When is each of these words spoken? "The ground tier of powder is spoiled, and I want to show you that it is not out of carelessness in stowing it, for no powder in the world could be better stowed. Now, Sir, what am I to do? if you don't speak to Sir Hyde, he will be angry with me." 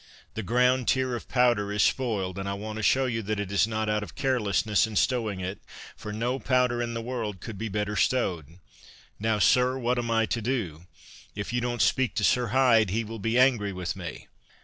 "The 0.33 0.41
ground 0.41 0.87
tier 0.87 1.15
of 1.15 1.27
powder 1.29 1.71
is 1.71 1.83
spoiled, 1.83 2.39
and 2.39 2.49
I 2.49 2.55
want 2.55 2.77
to 2.77 2.81
show 2.81 3.05
you 3.05 3.21
that 3.21 3.39
it 3.39 3.51
is 3.51 3.67
not 3.67 3.87
out 3.87 4.01
of 4.01 4.15
carelessness 4.15 4.87
in 4.87 4.95
stowing 4.95 5.41
it, 5.41 5.61
for 5.95 6.11
no 6.11 6.39
powder 6.39 6.81
in 6.81 6.95
the 6.95 7.03
world 7.03 7.39
could 7.39 7.55
be 7.55 7.69
better 7.69 7.95
stowed. 7.95 8.57
Now, 9.19 9.37
Sir, 9.37 9.77
what 9.77 9.99
am 9.99 10.09
I 10.09 10.25
to 10.25 10.41
do? 10.41 10.87
if 11.35 11.53
you 11.53 11.61
don't 11.61 11.83
speak 11.83 12.15
to 12.15 12.23
Sir 12.23 12.47
Hyde, 12.47 12.89
he 12.89 13.03
will 13.03 13.19
be 13.19 13.37
angry 13.37 13.73
with 13.73 13.95
me." 13.95 14.27